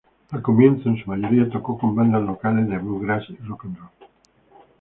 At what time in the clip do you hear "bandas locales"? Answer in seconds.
1.93-2.67